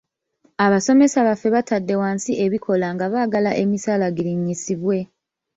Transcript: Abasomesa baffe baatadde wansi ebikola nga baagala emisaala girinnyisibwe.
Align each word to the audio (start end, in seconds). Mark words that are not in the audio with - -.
Abasomesa 0.65 1.19
baffe 1.27 1.47
baatadde 1.55 1.93
wansi 2.01 2.31
ebikola 2.45 2.87
nga 2.95 3.05
baagala 3.13 3.51
emisaala 3.63 4.07
girinnyisibwe. 4.15 4.97